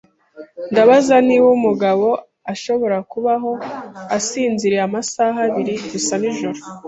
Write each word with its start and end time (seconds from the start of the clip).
Ndabaza 0.71 1.15
niba 1.27 1.47
umugabo 1.57 2.07
ashobora 2.53 2.97
kubaho 3.11 3.51
asinziriye 4.17 4.81
amasaha 4.87 5.37
abiri 5.47 5.73
gusa 5.91 6.13
nijoro. 6.21 6.59